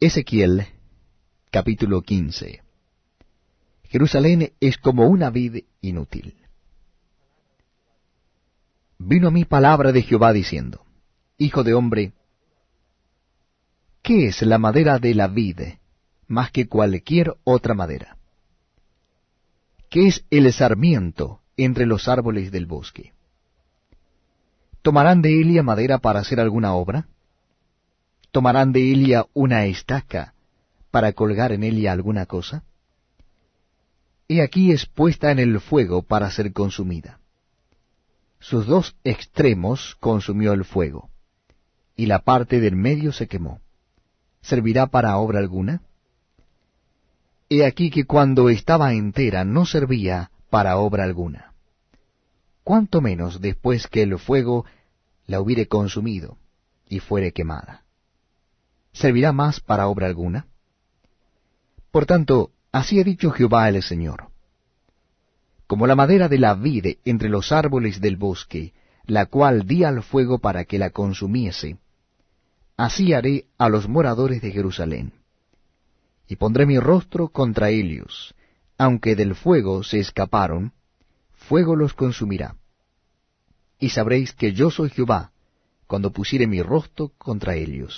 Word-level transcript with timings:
Ezequiel 0.00 0.66
capítulo 1.52 2.02
15 2.02 2.62
Jerusalén 3.84 4.52
es 4.58 4.76
como 4.76 5.06
una 5.06 5.30
vid 5.30 5.64
inútil. 5.82 6.34
Vino 8.98 9.28
a 9.28 9.30
mí 9.30 9.44
palabra 9.44 9.92
de 9.92 10.02
Jehová 10.02 10.32
diciendo, 10.32 10.84
Hijo 11.38 11.62
de 11.62 11.74
hombre, 11.74 12.12
¿qué 14.02 14.26
es 14.26 14.42
la 14.42 14.58
madera 14.58 14.98
de 14.98 15.14
la 15.14 15.28
vid 15.28 15.60
más 16.26 16.50
que 16.50 16.66
cualquier 16.66 17.36
otra 17.44 17.74
madera? 17.74 18.18
¿Qué 19.88 20.08
es 20.08 20.24
el 20.30 20.52
sarmiento 20.52 21.40
entre 21.56 21.86
los 21.86 22.08
árboles 22.08 22.50
del 22.50 22.66
bosque? 22.66 23.12
¿Tomarán 24.82 25.22
de 25.22 25.40
Elia 25.40 25.62
madera 25.62 25.98
para 25.98 26.18
hacer 26.18 26.40
alguna 26.40 26.74
obra? 26.74 27.06
¿Tomarán 28.34 28.72
de 28.72 28.92
Elia 28.92 29.26
una 29.32 29.64
estaca 29.66 30.34
para 30.90 31.12
colgar 31.12 31.52
en 31.52 31.62
ella 31.62 31.92
alguna 31.92 32.26
cosa? 32.26 32.64
He 34.26 34.42
aquí 34.42 34.72
es 34.72 34.86
puesta 34.86 35.30
en 35.30 35.38
el 35.38 35.60
fuego 35.60 36.02
para 36.02 36.28
ser 36.32 36.52
consumida. 36.52 37.20
Sus 38.40 38.66
dos 38.66 38.96
extremos 39.04 39.96
consumió 40.00 40.52
el 40.52 40.64
fuego, 40.64 41.10
y 41.94 42.06
la 42.06 42.24
parte 42.24 42.58
del 42.58 42.74
medio 42.74 43.12
se 43.12 43.28
quemó. 43.28 43.60
¿Servirá 44.42 44.88
para 44.88 45.16
obra 45.18 45.38
alguna? 45.38 45.82
He 47.48 47.64
aquí 47.64 47.88
que 47.88 48.04
cuando 48.04 48.48
estaba 48.48 48.94
entera 48.94 49.44
no 49.44 49.64
servía 49.64 50.32
para 50.50 50.76
obra 50.78 51.04
alguna. 51.04 51.52
Cuanto 52.64 53.00
menos 53.00 53.40
después 53.40 53.86
que 53.86 54.02
el 54.02 54.18
fuego 54.18 54.64
la 55.24 55.40
hubiere 55.40 55.68
consumido 55.68 56.36
y 56.88 56.98
fuere 56.98 57.30
quemada. 57.30 57.83
¿Servirá 58.94 59.32
más 59.32 59.60
para 59.60 59.88
obra 59.88 60.06
alguna? 60.06 60.46
Por 61.90 62.06
tanto, 62.06 62.52
así 62.72 62.98
ha 63.00 63.04
dicho 63.04 63.30
Jehová 63.30 63.68
el 63.68 63.82
Señor. 63.82 64.28
Como 65.66 65.86
la 65.86 65.96
madera 65.96 66.28
de 66.28 66.38
la 66.38 66.54
vide 66.54 66.98
entre 67.04 67.28
los 67.28 67.52
árboles 67.52 68.00
del 68.00 68.16
bosque, 68.16 68.72
la 69.06 69.26
cual 69.26 69.66
di 69.66 69.84
al 69.84 70.02
fuego 70.02 70.38
para 70.38 70.64
que 70.64 70.78
la 70.78 70.90
consumiese, 70.90 71.76
así 72.76 73.12
haré 73.12 73.46
a 73.58 73.68
los 73.68 73.88
moradores 73.88 74.40
de 74.40 74.50
Jerusalén. 74.50 75.12
Y 76.26 76.36
pondré 76.36 76.64
mi 76.64 76.78
rostro 76.78 77.28
contra 77.28 77.70
ellos, 77.70 78.34
aunque 78.78 79.14
del 79.14 79.34
fuego 79.34 79.82
se 79.82 79.98
escaparon, 79.98 80.72
fuego 81.32 81.76
los 81.76 81.94
consumirá. 81.94 82.56
Y 83.78 83.90
sabréis 83.90 84.32
que 84.32 84.52
yo 84.52 84.70
soy 84.70 84.90
Jehová, 84.90 85.32
cuando 85.86 86.12
pusiere 86.12 86.46
mi 86.46 86.62
rostro 86.62 87.12
contra 87.18 87.54
ellos. 87.56 87.92